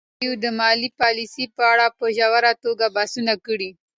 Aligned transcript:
ازادي 0.09 0.13
راډیو 0.27 0.33
د 0.43 0.45
مالي 0.59 0.89
پالیسي 1.01 1.45
په 1.55 1.63
اړه 1.71 1.87
په 1.97 2.05
ژوره 2.17 2.53
توګه 2.63 2.85
بحثونه 2.95 3.33
کړي. 3.45 3.69